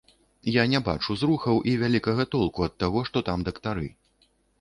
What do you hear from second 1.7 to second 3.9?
і вялікага толку ад таго, што там дактары.